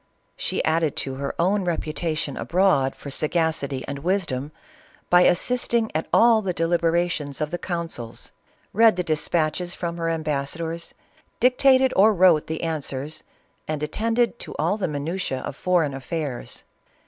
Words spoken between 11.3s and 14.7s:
dictated or wrote the answers, and attended to